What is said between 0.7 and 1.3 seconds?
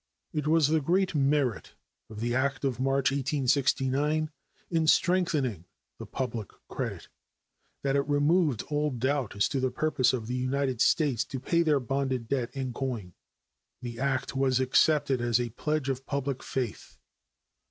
great